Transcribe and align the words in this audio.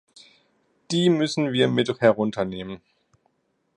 Die 0.89 1.11
müssen 1.11 1.53
wir 1.53 1.67
mit 1.67 2.01
herunter 2.01 2.43
nehmen. 2.43 2.81